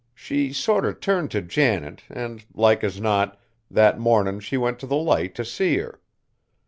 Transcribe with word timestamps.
She 0.15 0.51
sort 0.51 0.83
o' 0.83 0.93
turned 0.93 1.29
t' 1.29 1.41
Janet, 1.41 2.01
an', 2.09 2.41
like 2.55 2.83
as 2.83 2.99
not, 2.99 3.39
that 3.69 3.99
mornin' 3.99 4.39
she 4.39 4.57
went 4.57 4.79
t' 4.79 4.87
the 4.87 4.95
Light 4.95 5.35
t' 5.35 5.43
see 5.43 5.77
her. 5.77 6.01